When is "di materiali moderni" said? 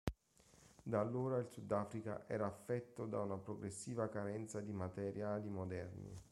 4.59-6.19